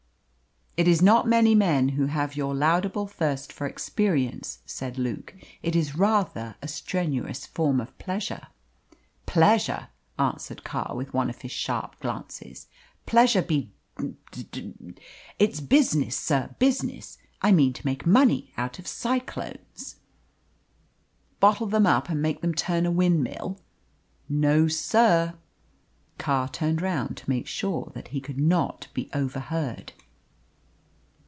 [0.77, 5.35] "It is not many men who have your laudable thirst for experience," said Luke.
[5.61, 8.47] "It is rather a strenuous form of pleasure."
[9.25, 12.67] "Pleasure!" answered Carr, with one of his sharp glances.
[13.05, 13.73] "Pleasure, be
[14.31, 14.73] d d!
[15.37, 17.17] It's business, sir, business.
[17.41, 19.97] I mean to make money out of cyclones."
[20.53, 21.39] "How?
[21.41, 23.59] Bottle them up and make them turn a windmill?"
[24.29, 25.33] "No, sir."
[26.17, 29.91] Carr turned round to make sure that he could not be overheard.